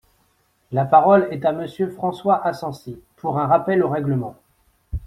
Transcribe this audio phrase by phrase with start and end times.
[0.71, 4.35] La parole est à Monsieur François Asensi, pour un rappel au règlement.